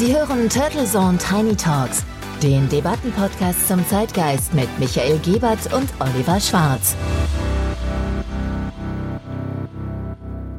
[0.00, 2.06] Sie hören Turtle Zone Tiny Talks,
[2.42, 6.96] den Debattenpodcast zum Zeitgeist mit Michael Gebert und Oliver Schwarz.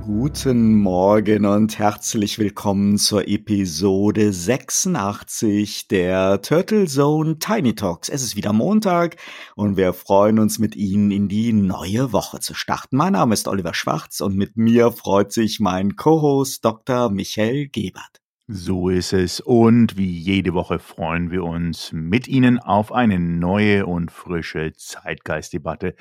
[0.04, 8.10] Guten Morgen und herzlich willkommen zur Episode 86 der Turtle Zone Tiny Talks.
[8.10, 9.16] Es ist wieder Montag
[9.56, 12.96] und wir freuen uns mit Ihnen in die neue Woche zu starten.
[12.96, 17.10] Mein Name ist Oliver Schwarz und mit mir freut sich mein Co-Host Dr.
[17.10, 18.21] Michael Gebert.
[18.54, 19.40] So ist es.
[19.40, 25.96] Und wie jede Woche freuen wir uns mit Ihnen auf eine neue und frische Zeitgeistdebatte.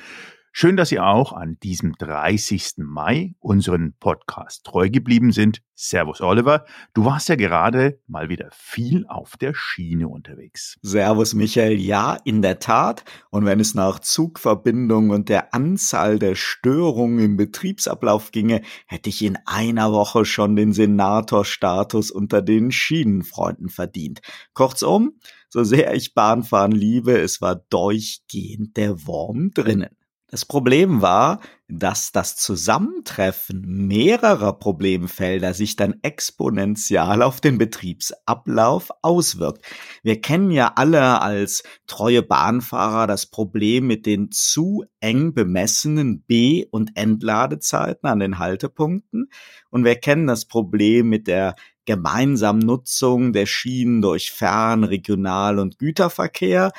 [0.53, 2.79] Schön, dass Sie auch an diesem 30.
[2.79, 5.63] Mai unseren Podcast treu geblieben sind.
[5.77, 10.77] Servus Oliver, du warst ja gerade mal wieder viel auf der Schiene unterwegs.
[10.83, 13.05] Servus Michael, ja, in der Tat.
[13.31, 19.23] Und wenn es nach Zugverbindung und der Anzahl der Störungen im Betriebsablauf ginge, hätte ich
[19.23, 24.21] in einer Woche schon den Senatorstatus unter den Schienenfreunden verdient.
[24.53, 25.13] Kurzum,
[25.49, 29.97] so sehr ich Bahnfahren liebe, es war durchgehend der Wurm drinnen.
[30.31, 39.65] Das Problem war, dass das Zusammentreffen mehrerer Problemfelder sich dann exponentiell auf den Betriebsablauf auswirkt.
[40.05, 46.65] Wir kennen ja alle als treue Bahnfahrer das Problem mit den zu eng bemessenen B-
[46.71, 49.31] und Entladezeiten an den Haltepunkten
[49.71, 51.57] und wir kennen das Problem mit der
[51.87, 56.71] gemeinsamen Nutzung der Schienen durch Fern-, Regional- und Güterverkehr,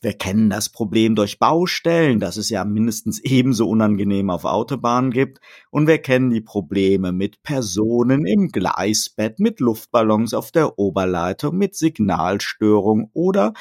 [0.00, 5.40] wir kennen das Problem durch Baustellen, das es ja mindestens ebenso unangenehm auf Autobahnen gibt.
[5.70, 11.74] Und wir kennen die Probleme mit Personen im Gleisbett, mit Luftballons auf der Oberleitung, mit
[11.74, 13.54] Signalstörung oder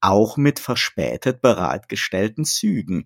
[0.00, 3.04] auch mit verspätet bereitgestellten Zügen.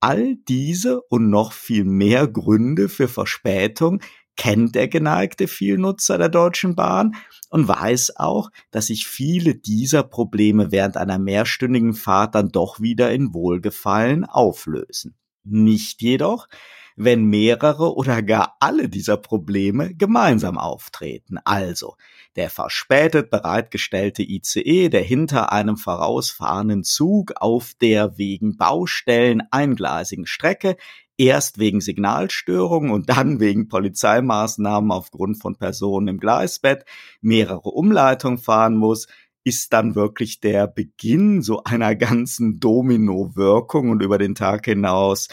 [0.00, 4.00] All diese und noch viel mehr Gründe für Verspätung
[4.36, 7.16] kennt der geneigte Vielnutzer der Deutschen Bahn
[7.50, 13.12] und weiß auch, dass sich viele dieser Probleme während einer mehrstündigen Fahrt dann doch wieder
[13.12, 15.16] in Wohlgefallen auflösen.
[15.44, 16.48] Nicht jedoch,
[16.96, 21.38] wenn mehrere oder gar alle dieser Probleme gemeinsam auftreten.
[21.44, 21.96] Also
[22.36, 30.76] der verspätet bereitgestellte ICE, der hinter einem vorausfahrenden Zug auf der wegen Baustellen eingleisigen Strecke
[31.18, 36.84] erst wegen Signalstörungen und dann wegen Polizeimaßnahmen aufgrund von Personen im Gleisbett
[37.20, 39.06] mehrere Umleitungen fahren muss,
[39.44, 45.28] ist dann wirklich der Beginn so einer ganzen Domino-Wirkung und über den Tag hinaus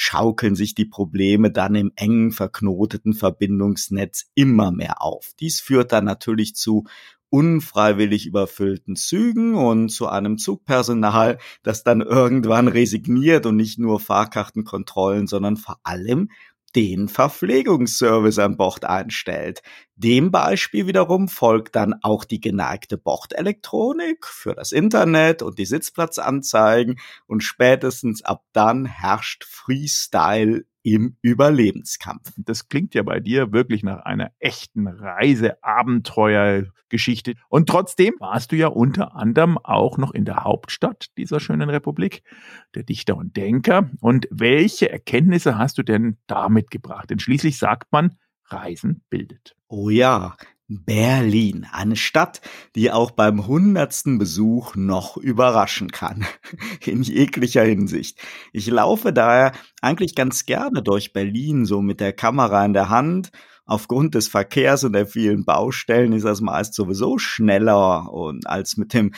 [0.00, 5.32] schaukeln sich die Probleme dann im engen verknoteten Verbindungsnetz immer mehr auf.
[5.40, 6.84] Dies führt dann natürlich zu
[7.30, 15.26] unfreiwillig überfüllten Zügen und zu einem Zugpersonal, das dann irgendwann resigniert und nicht nur Fahrkartenkontrollen,
[15.26, 16.28] sondern vor allem
[16.76, 19.62] den Verpflegungsservice an Bord einstellt.
[19.96, 27.00] Dem Beispiel wiederum folgt dann auch die geneigte Bordelektronik für das Internet und die Sitzplatzanzeigen
[27.26, 32.34] und spätestens ab dann herrscht Freestyle im Überlebenskampf.
[32.38, 37.34] Das klingt ja bei dir wirklich nach einer echten Reise-Abenteuer-Geschichte.
[37.48, 42.22] Und trotzdem warst du ja unter anderem auch noch in der Hauptstadt dieser schönen Republik,
[42.74, 43.90] der Dichter und Denker.
[44.00, 47.10] Und welche Erkenntnisse hast du denn da mitgebracht?
[47.10, 48.16] Denn schließlich sagt man,
[48.46, 49.54] Reisen bildet.
[49.68, 50.36] Oh ja,
[50.68, 52.42] Berlin, eine Stadt,
[52.74, 56.26] die auch beim hundertsten Besuch noch überraschen kann,
[56.84, 58.18] in jeglicher Hinsicht.
[58.52, 63.30] Ich laufe daher eigentlich ganz gerne durch Berlin, so mit der Kamera in der Hand
[63.68, 68.94] aufgrund des Verkehrs und der vielen Baustellen ist das meist sowieso schneller und als mit
[68.94, 69.12] dem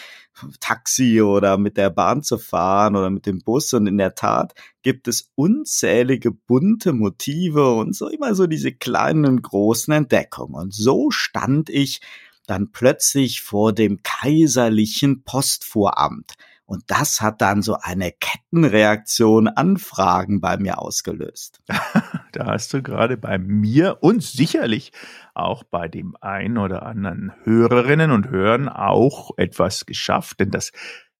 [0.58, 3.72] Taxi oder mit der Bahn zu fahren oder mit dem Bus.
[3.72, 9.24] Und in der Tat gibt es unzählige bunte Motive und so immer so diese kleinen
[9.24, 10.56] und großen Entdeckungen.
[10.56, 12.00] Und so stand ich
[12.46, 16.34] dann plötzlich vor dem kaiserlichen Postvoramt.
[16.66, 21.60] Und das hat dann so eine Kettenreaktion an Fragen bei mir ausgelöst.
[22.32, 24.92] da hast du gerade bei mir und sicherlich
[25.34, 30.72] auch bei dem einen oder anderen Hörerinnen und Hörern auch etwas geschafft, denn das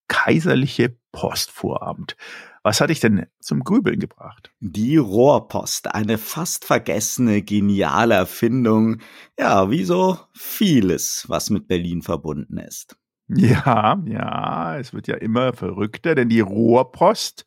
[0.09, 2.17] kaiserliche Postvoramt.
[2.63, 4.53] Was hat dich denn zum Grübeln gebracht?
[4.61, 8.99] Die Rohrpost, eine fast vergessene, geniale Erfindung.
[9.39, 12.97] Ja, wie so vieles, was mit Berlin verbunden ist.
[13.29, 17.47] Ja, ja, es wird ja immer verrückter, denn die Rohrpost,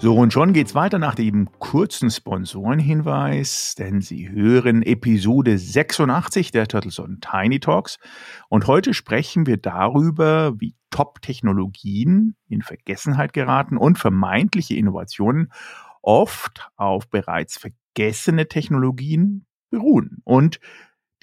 [0.01, 6.69] So, und schon geht's weiter nach dem kurzen Sponsorenhinweis, denn Sie hören Episode 86 der
[6.69, 7.99] Turtles on Tiny Talks.
[8.49, 15.53] Und heute sprechen wir darüber, wie Top-Technologien in Vergessenheit geraten und vermeintliche Innovationen
[16.01, 20.23] oft auf bereits vergessene Technologien beruhen.
[20.25, 20.61] Und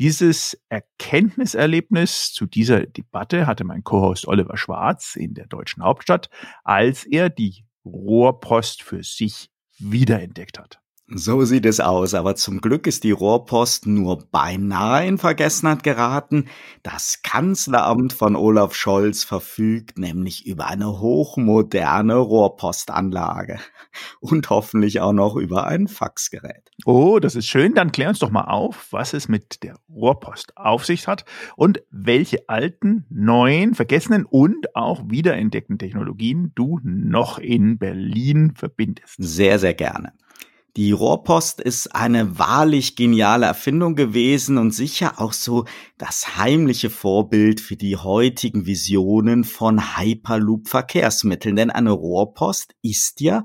[0.01, 6.31] dieses Erkenntniserlebnis zu dieser Debatte hatte mein Co-Host Oliver Schwarz in der deutschen Hauptstadt,
[6.63, 10.80] als er die Rohrpost für sich wiederentdeckt hat.
[11.13, 16.45] So sieht es aus, aber zum Glück ist die Rohrpost nur beinahe in Vergessenheit geraten.
[16.83, 23.59] Das Kanzleramt von Olaf Scholz verfügt nämlich über eine hochmoderne Rohrpostanlage
[24.21, 26.71] und hoffentlich auch noch über ein Faxgerät.
[26.85, 27.75] Oh, das ist schön.
[27.75, 31.25] Dann klär uns doch mal auf, was es mit der Rohrpost auf sich hat
[31.57, 39.15] und welche alten, neuen, vergessenen und auch wiederentdeckten Technologien du noch in Berlin verbindest.
[39.17, 40.13] Sehr, sehr gerne.
[40.77, 45.65] Die Rohrpost ist eine wahrlich geniale Erfindung gewesen und sicher auch so
[45.97, 51.57] das heimliche Vorbild für die heutigen Visionen von Hyperloop-Verkehrsmitteln.
[51.57, 53.43] Denn eine Rohrpost ist ja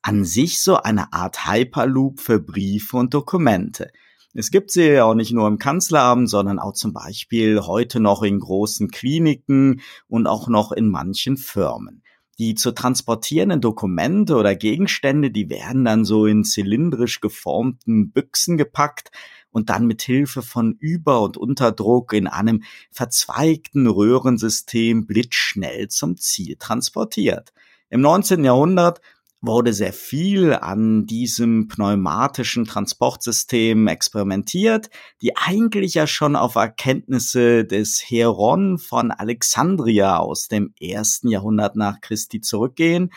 [0.00, 3.90] an sich so eine Art Hyperloop für Briefe und Dokumente.
[4.32, 8.22] Es gibt sie ja auch nicht nur im Kanzleramt, sondern auch zum Beispiel heute noch
[8.22, 12.01] in großen Kliniken und auch noch in manchen Firmen.
[12.38, 19.10] Die zu transportierenden Dokumente oder Gegenstände, die werden dann so in zylindrisch geformten Büchsen gepackt
[19.50, 26.56] und dann mit Hilfe von Über- und Unterdruck in einem verzweigten Röhrensystem blitzschnell zum Ziel
[26.58, 27.52] transportiert.
[27.90, 28.42] Im 19.
[28.44, 29.00] Jahrhundert
[29.42, 34.88] wurde sehr viel an diesem pneumatischen Transportsystem experimentiert,
[35.20, 42.00] die eigentlich ja schon auf Erkenntnisse des Heron von Alexandria aus dem ersten Jahrhundert nach
[42.00, 43.10] Christi zurückgehen.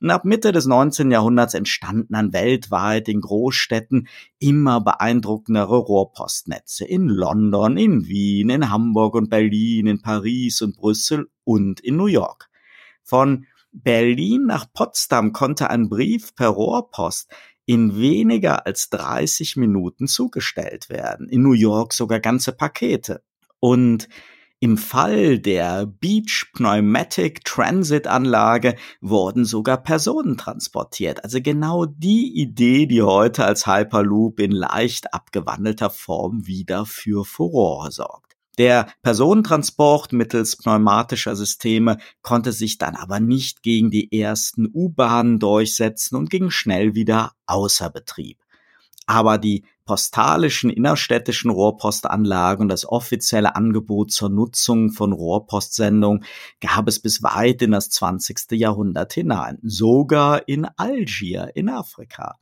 [0.00, 1.10] Und ab Mitte des 19.
[1.10, 4.08] Jahrhunderts entstanden dann weltweit in Großstädten
[4.38, 11.28] immer beeindruckendere Rohrpostnetze in London, in Wien, in Hamburg und Berlin, in Paris und Brüssel
[11.44, 12.50] und in New York.
[13.04, 17.28] Von Berlin nach Potsdam konnte ein Brief per Rohrpost
[17.64, 21.28] in weniger als 30 Minuten zugestellt werden.
[21.28, 23.22] In New York sogar ganze Pakete.
[23.60, 24.08] Und
[24.62, 31.24] im Fall der Beach Pneumatic Transit Anlage wurden sogar Personen transportiert.
[31.24, 37.90] Also genau die Idee, die heute als Hyperloop in leicht abgewandelter Form wieder für Furore
[37.90, 38.31] sorgt.
[38.58, 46.16] Der Personentransport mittels pneumatischer Systeme konnte sich dann aber nicht gegen die ersten U-Bahnen durchsetzen
[46.16, 48.38] und ging schnell wieder außer Betrieb.
[49.06, 56.24] Aber die postalischen innerstädtischen Rohrpostanlagen und das offizielle Angebot zur Nutzung von Rohrpostsendungen
[56.60, 58.52] gab es bis weit in das 20.
[58.52, 62.38] Jahrhundert hinein, sogar in Algier in Afrika.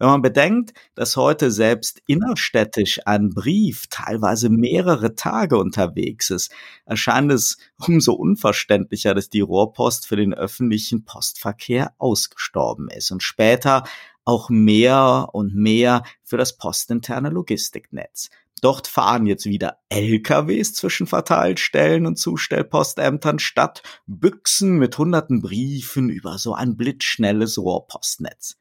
[0.00, 6.50] Wenn man bedenkt, dass heute selbst innerstädtisch ein Brief teilweise mehrere Tage unterwegs ist,
[6.86, 13.84] erscheint es umso unverständlicher, dass die Rohrpost für den öffentlichen Postverkehr ausgestorben ist und später
[14.24, 18.30] auch mehr und mehr für das postinterne Logistiknetz.
[18.62, 26.38] Dort fahren jetzt wieder LKWs zwischen Verteilstellen und Zustellpostämtern statt Büchsen mit hunderten Briefen über
[26.38, 28.56] so ein blitzschnelles Rohrpostnetz.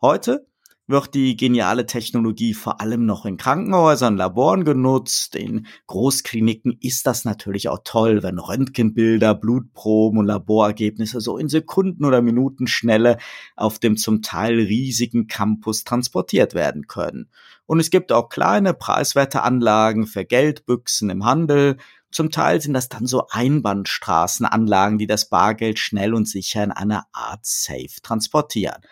[0.00, 0.46] Heute
[0.88, 5.34] wird die geniale Technologie vor allem noch in Krankenhäusern, Laboren genutzt.
[5.34, 12.04] In Großkliniken ist das natürlich auch toll, wenn Röntgenbilder, Blutproben und Laborergebnisse so in Sekunden
[12.04, 13.18] oder Minuten Schnelle
[13.56, 17.30] auf dem zum Teil riesigen Campus transportiert werden können.
[17.66, 21.78] Und es gibt auch kleine preiswerte Anlagen für Geldbüchsen im Handel.
[22.12, 27.06] Zum Teil sind das dann so Einbahnstraßenanlagen, die das Bargeld schnell und sicher in einer
[27.12, 28.82] Art Safe transportieren.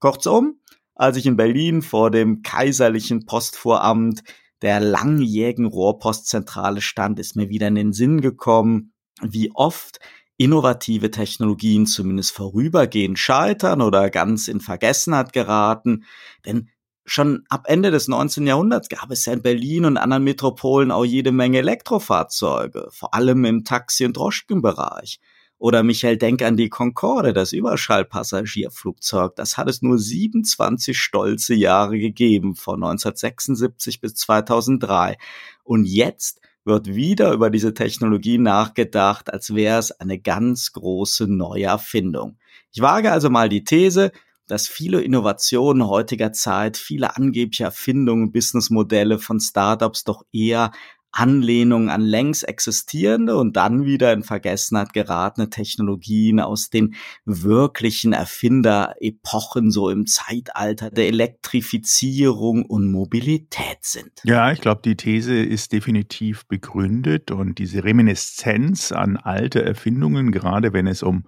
[0.00, 0.60] Kurzum,
[0.94, 4.22] als ich in Berlin vor dem kaiserlichen Postvoramt
[4.62, 9.98] der langjährigen Rohrpostzentrale stand, ist mir wieder in den Sinn gekommen, wie oft
[10.36, 16.04] innovative Technologien zumindest vorübergehend scheitern oder ganz in Vergessenheit geraten.
[16.44, 16.70] Denn
[17.04, 18.46] schon ab Ende des 19.
[18.46, 23.44] Jahrhunderts gab es ja in Berlin und anderen Metropolen auch jede Menge Elektrofahrzeuge, vor allem
[23.44, 25.20] im Taxi- und Droschkenbereich.
[25.58, 29.36] Oder Michael, denk an die Concorde, das Überschallpassagierflugzeug.
[29.36, 35.16] Das hat es nur 27 stolze Jahre gegeben, von 1976 bis 2003.
[35.62, 41.64] Und jetzt wird wieder über diese Technologie nachgedacht, als wäre es eine ganz große neue
[41.64, 42.38] Erfindung.
[42.72, 44.12] Ich wage also mal die These,
[44.46, 50.72] dass viele Innovationen heutiger Zeit, viele angebliche Erfindungen, Businessmodelle von Startups doch eher
[51.14, 56.94] Anlehnung an längst existierende und dann wieder in Vergessenheit geratene Technologien aus den
[57.24, 64.10] wirklichen Erfinderepochen, so im Zeitalter der Elektrifizierung und Mobilität sind.
[64.24, 70.72] Ja, ich glaube, die These ist definitiv begründet und diese Reminiszenz an alte Erfindungen, gerade
[70.72, 71.24] wenn es um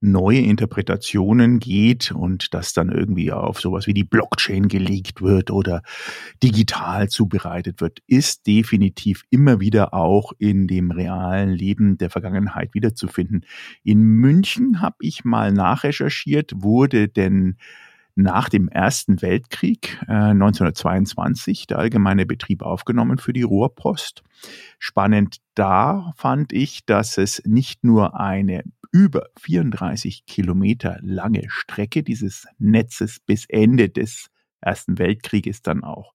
[0.00, 5.82] neue Interpretationen geht und das dann irgendwie auf sowas wie die Blockchain gelegt wird oder
[6.42, 13.44] digital zubereitet wird, ist definitiv immer wieder auch in dem realen Leben der Vergangenheit wiederzufinden.
[13.82, 17.56] In München habe ich mal nachrecherchiert, wurde denn
[18.18, 24.24] nach dem Ersten Weltkrieg äh, 1922 der allgemeine Betrieb aufgenommen für die Rohrpost.
[24.80, 32.46] Spannend da fand ich, dass es nicht nur eine über 34 Kilometer lange Strecke dieses
[32.58, 34.30] Netzes bis Ende des
[34.60, 36.12] Ersten Weltkrieges dann auch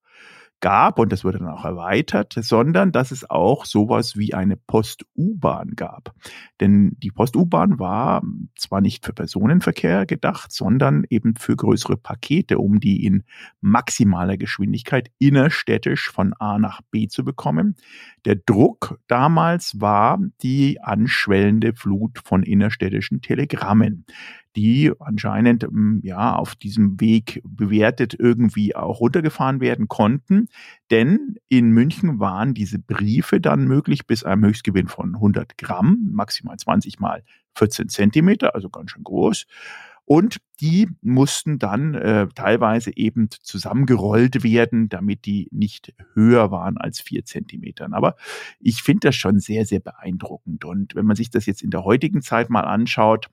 [0.63, 5.71] gab, und das wurde dann auch erweitert, sondern dass es auch sowas wie eine Post-U-Bahn
[5.75, 6.15] gab.
[6.61, 8.23] Denn die Post-U-Bahn war
[8.55, 13.23] zwar nicht für Personenverkehr gedacht, sondern eben für größere Pakete, um die in
[13.59, 17.75] maximaler Geschwindigkeit innerstädtisch von A nach B zu bekommen.
[18.23, 24.05] Der Druck damals war die anschwellende Flut von innerstädtischen Telegrammen
[24.55, 30.47] die anscheinend ähm, ja auf diesem Weg bewertet irgendwie auch runtergefahren werden konnten.
[30.91, 36.57] Denn in München waren diese Briefe dann möglich bis einem Höchstgewinn von 100 Gramm, maximal
[36.57, 37.23] 20 mal
[37.55, 39.45] 14 Zentimeter, also ganz schön groß.
[40.05, 46.99] Und die mussten dann äh, teilweise eben zusammengerollt werden, damit die nicht höher waren als
[46.99, 47.93] vier Zentimetern.
[47.93, 48.15] Aber
[48.59, 50.65] ich finde das schon sehr, sehr beeindruckend.
[50.65, 53.29] Und wenn man sich das jetzt in der heutigen Zeit mal anschaut,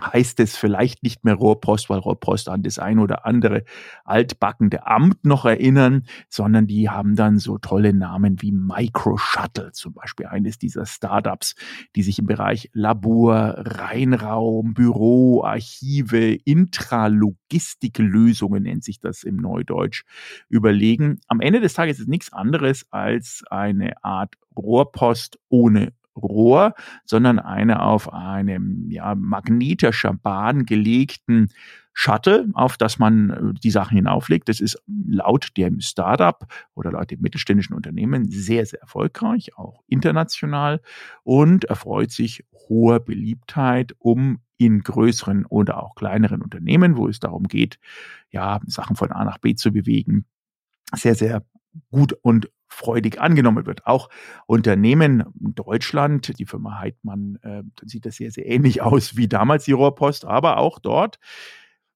[0.00, 3.64] heißt es vielleicht nicht mehr Rohrpost, weil Rohrpost an das ein oder andere
[4.04, 9.94] altbackende Amt noch erinnern, sondern die haben dann so tolle Namen wie Micro Shuttle, zum
[9.94, 11.54] Beispiel eines dieser Startups,
[11.96, 20.04] die sich im Bereich Labor, Reinraum, Büro, Archive, Intralogistiklösungen nennt sich das im Neudeutsch,
[20.48, 21.18] überlegen.
[21.26, 27.82] Am Ende des Tages ist nichts anderes als eine Art Rohrpost ohne Rohr, sondern eine
[27.82, 31.48] auf einem ja, magnetischer Bahn gelegten
[32.00, 34.48] Shuttle, auf das man äh, die Sachen hinauflegt.
[34.48, 40.80] Das ist laut dem Startup oder laut dem mittelständischen Unternehmen sehr, sehr erfolgreich, auch international
[41.24, 47.44] und erfreut sich hoher Beliebtheit, um in größeren oder auch kleineren Unternehmen, wo es darum
[47.44, 47.80] geht,
[48.30, 50.24] ja, Sachen von A nach B zu bewegen,
[50.94, 51.44] sehr, sehr
[51.90, 53.86] gut und freudig angenommen wird.
[53.86, 54.08] Auch
[54.46, 59.64] Unternehmen in Deutschland, die Firma Heidmann, äh, sieht das sehr, sehr ähnlich aus wie damals
[59.64, 61.18] die Rohrpost, aber auch dort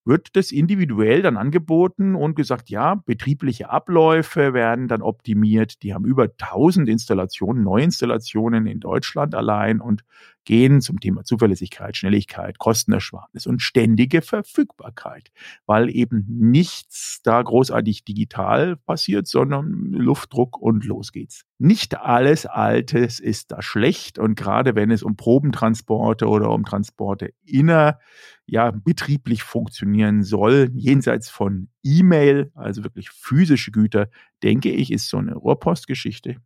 [0.04, 5.82] wird das individuell dann angeboten und gesagt, ja, betriebliche Abläufe werden dann optimiert.
[5.82, 10.04] Die haben über 1000 Installationen, Neuinstallationen in Deutschland allein und
[10.44, 15.30] gehen zum Thema Zuverlässigkeit, Schnelligkeit, Kostenersparnis und ständige Verfügbarkeit,
[15.66, 21.44] weil eben nichts da großartig digital passiert, sondern Luftdruck und los geht's.
[21.59, 27.32] Nicht alles Altes ist da schlecht und gerade wenn es um Probentransporte oder um Transporte
[27.44, 28.00] inner
[28.52, 34.11] ja betrieblich funktionieren soll, jenseits von E-Mail, also wirklich physische Güter,
[34.42, 36.37] denke ich, ist so eine Rohrpostgeschichte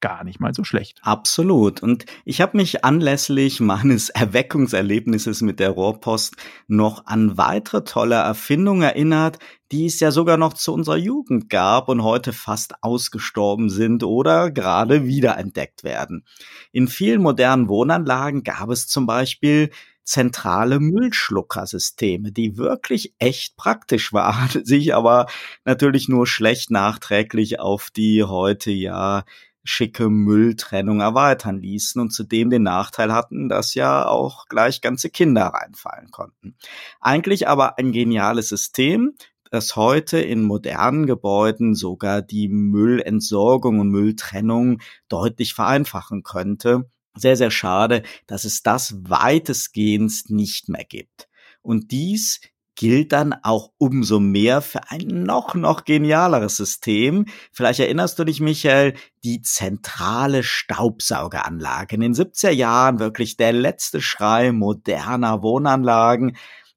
[0.00, 1.00] gar nicht mal so schlecht.
[1.02, 1.82] Absolut.
[1.82, 6.36] Und ich habe mich anlässlich meines Erweckungserlebnisses mit der Rohrpost
[6.68, 9.38] noch an weitere tolle Erfindungen erinnert,
[9.72, 14.52] die es ja sogar noch zu unserer Jugend gab und heute fast ausgestorben sind oder
[14.52, 16.24] gerade wiederentdeckt werden.
[16.70, 19.70] In vielen modernen Wohnanlagen gab es zum Beispiel
[20.06, 25.26] zentrale Müllschluckersysteme, die wirklich echt praktisch waren, sich aber
[25.64, 29.24] natürlich nur schlecht nachträglich auf die heute ja
[29.68, 35.46] schicke Mülltrennung erweitern ließen und zudem den Nachteil hatten, dass ja auch gleich ganze Kinder
[35.46, 36.56] reinfallen konnten.
[37.00, 39.14] Eigentlich aber ein geniales System,
[39.50, 46.88] das heute in modernen Gebäuden sogar die Müllentsorgung und Mülltrennung deutlich vereinfachen könnte.
[47.16, 51.28] Sehr, sehr schade, dass es das weitestgehend nicht mehr gibt.
[51.62, 52.40] Und dies
[52.76, 57.24] gilt dann auch umso mehr für ein noch, noch genialeres System.
[57.50, 58.94] Vielleicht erinnerst du dich, Michael,
[59.24, 61.94] die zentrale Staubsaugeranlage.
[61.94, 66.36] In den 70er Jahren wirklich der letzte Schrei moderner Wohnanlagen.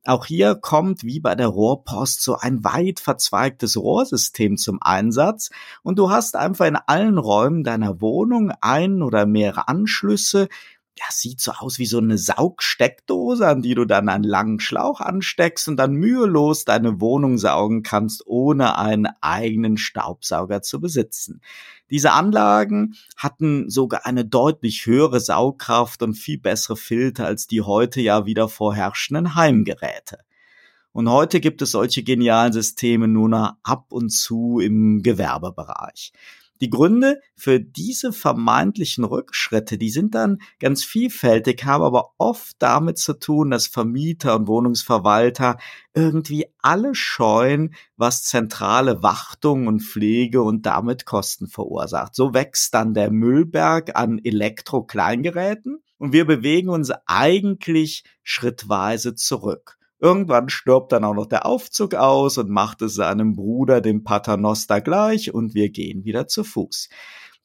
[0.10, 5.51] Auch hier kommt wie bei der Rohrpost so ein weit verzweigtes Rohrsystem zum Einsatz.
[5.84, 10.50] Und du hast einfach in allen Räumen deiner Wohnung ein oder mehrere Anschlüsse,
[11.00, 15.00] ja, sieht so aus wie so eine Saugsteckdose, an die du dann einen langen Schlauch
[15.00, 21.39] ansteckst und dann mühelos deine Wohnung saugen kannst, ohne einen eigenen Staubsauger zu besitzen.
[21.89, 28.01] Diese Anlagen hatten sogar eine deutlich höhere Saugkraft und viel bessere Filter als die heute
[28.01, 30.18] ja wieder vorherrschenden Heimgeräte.
[30.91, 36.12] Und heute gibt es solche genialen Systeme nur noch ab und zu im Gewerbebereich.
[36.62, 42.98] Die Gründe für diese vermeintlichen Rückschritte, die sind dann ganz vielfältig, haben aber oft damit
[42.98, 45.58] zu tun, dass Vermieter und Wohnungsverwalter
[45.94, 52.13] irgendwie alle scheuen, was zentrale Wartung und Pflege und damit Kosten verursacht.
[52.13, 59.79] So wächst dann der Müllberg an Elektro-Kleingeräten und wir bewegen uns eigentlich schrittweise zurück.
[60.00, 64.82] Irgendwann stirbt dann auch noch der Aufzug aus und macht es seinem Bruder, dem Paternoster,
[64.82, 66.89] gleich und wir gehen wieder zu Fuß.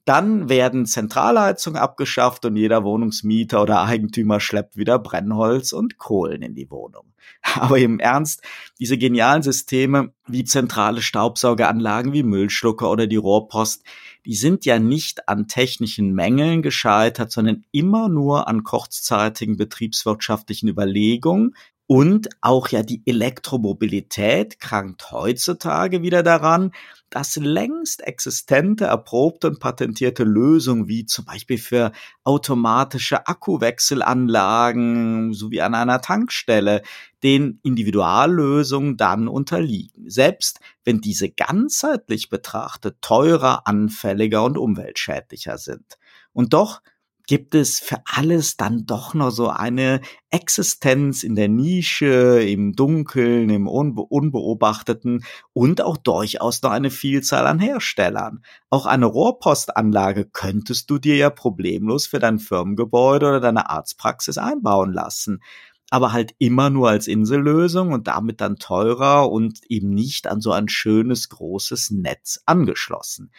[0.05, 6.55] Dann werden Zentralheizungen abgeschafft und jeder Wohnungsmieter oder Eigentümer schleppt wieder Brennholz und Kohlen in
[6.55, 7.15] die Wohnung.
[7.55, 8.43] Aber im Ernst,
[8.79, 13.83] diese genialen Systeme wie zentrale Staubsaugeranlagen wie Müllschlucker oder die Rohrpost,
[14.27, 21.55] die sind ja nicht an technischen Mängeln gescheitert, sondern immer nur an kurzzeitigen betriebswirtschaftlichen Überlegungen,
[21.87, 26.73] und auch ja die Elektromobilität krankt heutzutage wieder daran,
[27.11, 31.93] dass längst existente, erprobte und patentierte Lösungen wie zum Beispiel für
[32.25, 36.83] automatische Akkuwechselanlagen sowie an einer Tankstelle
[37.23, 45.99] den Individuallösungen dann unterliegen, selbst wenn diese ganzheitlich betrachtet teurer, anfälliger und umweltschädlicher sind.
[46.33, 46.81] Und doch
[47.27, 50.01] gibt es für alles dann doch noch so eine
[50.31, 57.47] Existenz in der Nische, im Dunkeln, im Unbe Unbeobachteten und auch durchaus noch eine Vielzahl
[57.47, 58.45] an Herstellern.
[58.71, 64.93] Auch eine Rohrpostanlage könntest du dir ja problemlos für dein Firmengebäude oder deine Arztpraxis einbauen
[64.93, 65.41] lassen
[65.91, 70.51] aber halt immer nur als Insellösung und damit dann teurer und eben nicht an so
[70.51, 73.31] ein schönes großes Netz angeschlossen.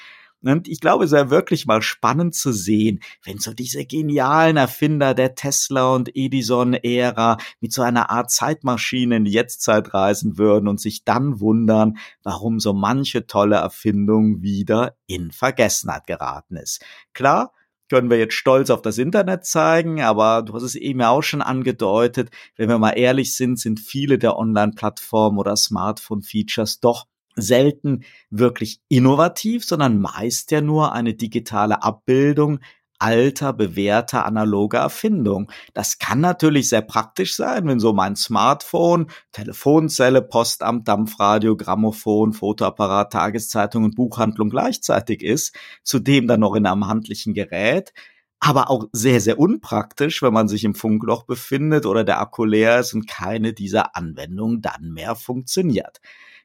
[0.48, 5.14] Und ich glaube, es wäre wirklich mal spannend zu sehen, wenn so diese genialen Erfinder
[5.14, 10.80] der Tesla und Edison-Ära mit so einer Art Zeitmaschine in die Jetztzeit reisen würden und
[10.80, 16.84] sich dann wundern, warum so manche tolle Erfindung wieder in Vergessenheit geraten ist.
[17.14, 17.52] Klar,
[17.90, 21.42] können wir jetzt stolz auf das Internet zeigen, aber du hast es eben auch schon
[21.42, 28.82] angedeutet, wenn wir mal ehrlich sind, sind viele der Online-Plattformen oder Smartphone-Features doch selten wirklich
[28.88, 32.60] innovativ, sondern meist ja nur eine digitale Abbildung
[33.00, 35.52] alter, bewährter, analoger Erfindung.
[35.74, 43.12] Das kann natürlich sehr praktisch sein, wenn so mein Smartphone, Telefonzelle, Postamt, Dampfradio, Grammophon, Fotoapparat,
[43.12, 47.94] Tageszeitung und Buchhandlung gleichzeitig ist, zudem dann noch in einem handlichen Gerät
[48.40, 52.80] aber auch sehr, sehr unpraktisch, wenn man sich im Funkloch befindet oder der Akku leer
[52.80, 56.00] ist und keine dieser Anwendungen dann mehr funktioniert.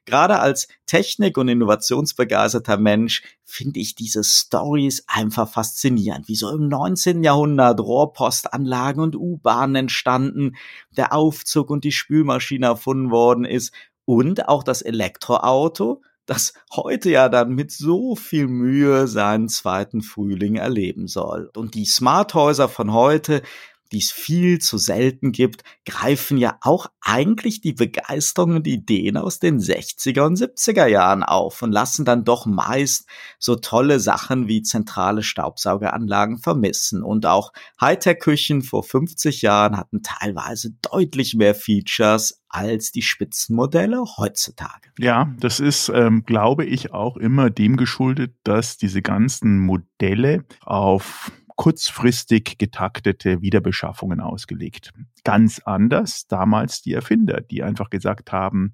[0.05, 6.67] Gerade als Technik- und Innovationsbegeisterter Mensch finde ich diese Stories einfach faszinierend, wie so im
[6.67, 7.23] 19.
[7.23, 10.55] Jahrhundert Rohrpostanlagen und U-Bahnen entstanden,
[10.97, 13.73] der Aufzug und die Spülmaschine erfunden worden ist
[14.05, 20.55] und auch das Elektroauto, das heute ja dann mit so viel Mühe seinen zweiten Frühling
[20.55, 21.51] erleben soll.
[21.55, 23.41] Und die Smarthäuser von heute,
[23.91, 29.39] die es viel zu selten gibt, greifen ja auch eigentlich die Begeisterung und Ideen aus
[29.39, 33.07] den 60er und 70er Jahren auf und lassen dann doch meist
[33.39, 37.03] so tolle Sachen wie zentrale Staubsaugeranlagen vermissen.
[37.03, 44.89] Und auch Hightech-Küchen vor 50 Jahren hatten teilweise deutlich mehr Features als die Spitzenmodelle heutzutage.
[44.99, 51.31] Ja, das ist, ähm, glaube ich, auch immer dem geschuldet, dass diese ganzen Modelle auf
[51.61, 54.89] kurzfristig getaktete Wiederbeschaffungen ausgelegt.
[55.23, 58.73] Ganz anders damals die Erfinder, die einfach gesagt haben,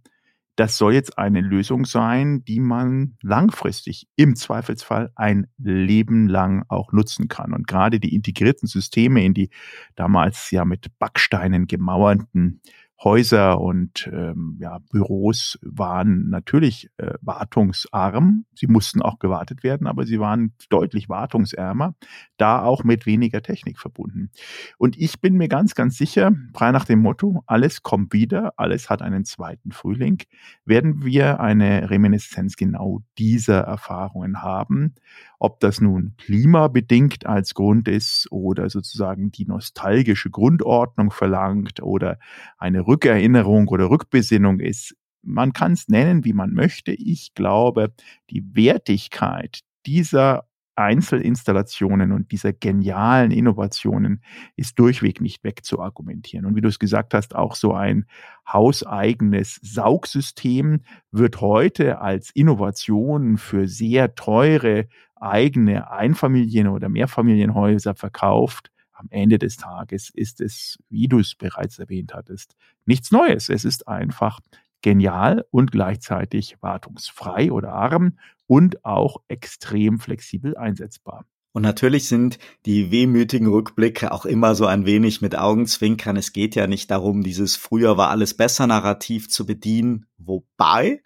[0.56, 6.94] das soll jetzt eine Lösung sein, die man langfristig im Zweifelsfall ein Leben lang auch
[6.94, 7.54] nutzen kann.
[7.54, 9.50] Und gerade die integrierten Systeme in die
[9.96, 12.62] damals ja mit Backsteinen gemauerten
[13.04, 18.46] Häuser und ähm, ja, Büros waren natürlich äh, wartungsarm.
[18.56, 21.94] Sie mussten auch gewartet werden, aber sie waren deutlich wartungsärmer,
[22.38, 24.32] da auch mit weniger Technik verbunden.
[24.80, 28.90] Und ich bin mir ganz, ganz sicher, frei nach dem Motto, alles kommt wieder, alles
[28.90, 30.24] hat einen zweiten Frühling,
[30.66, 34.96] werden wir eine Reminiszenz genau dieser Erfahrungen haben.
[35.40, 42.18] Ob das nun klimabedingt als Grund ist oder sozusagen die nostalgische Grundordnung verlangt oder
[42.58, 44.96] eine Rückerinnerung oder Rückbesinnung ist.
[45.22, 46.92] Man kann es nennen, wie man möchte.
[46.94, 47.94] Ich glaube,
[48.30, 50.46] die Wertigkeit dieser
[50.78, 54.22] Einzelinstallationen und dieser genialen Innovationen
[54.56, 56.46] ist durchweg nicht wegzuargumentieren.
[56.46, 58.06] Und wie du es gesagt hast, auch so ein
[58.48, 68.70] hauseigenes Saugsystem wird heute als Innovation für sehr teure eigene Einfamilien- oder Mehrfamilienhäuser verkauft.
[68.98, 72.56] Am Ende des Tages ist es, wie du es bereits erwähnt hattest,
[72.86, 73.48] nichts Neues.
[73.50, 74.40] Es ist einfach
[74.82, 81.26] genial und gleichzeitig wartungsfrei oder arm und auch extrem flexibel einsetzbar.
[81.52, 86.18] Und natürlich sind die wehmütigen Rückblicke auch immer so ein wenig mit Augenzwinkern.
[86.18, 90.06] Es geht ja nicht darum, dieses früher war alles besser Narrativ zu bedienen.
[90.18, 91.02] Wobei,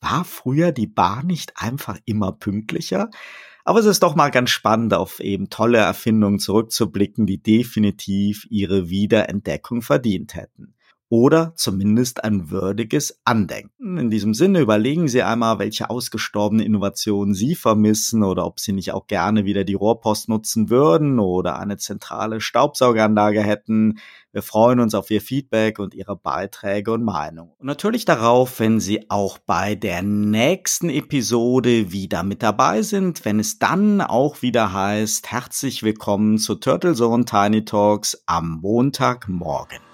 [0.00, 3.10] war früher die Bar nicht einfach immer pünktlicher?
[3.64, 8.90] Aber es ist doch mal ganz spannend, auf eben tolle Erfindungen zurückzublicken, die definitiv ihre
[8.90, 10.73] Wiederentdeckung verdient hätten
[11.08, 13.98] oder zumindest ein würdiges Andenken.
[13.98, 18.92] In diesem Sinne überlegen Sie einmal, welche ausgestorbene Innovationen Sie vermissen oder ob Sie nicht
[18.92, 23.98] auch gerne wieder die Rohrpost nutzen würden oder eine zentrale Staubsaugeranlage hätten.
[24.32, 27.52] Wir freuen uns auf Ihr Feedback und Ihre Beiträge und Meinungen.
[27.58, 33.38] Und natürlich darauf, wenn Sie auch bei der nächsten Episode wieder mit dabei sind, wenn
[33.38, 39.93] es dann auch wieder heißt, herzlich willkommen zu Turtle Zone Tiny Talks am Montagmorgen.